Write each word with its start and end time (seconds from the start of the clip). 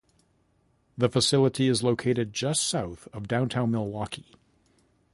The 0.97 1.09
facility 1.09 1.67
is 1.67 1.83
located 1.83 2.33
just 2.33 2.67
south 2.67 3.07
of 3.13 3.27
downtown 3.27 3.69
Milwaukee. 3.69 4.33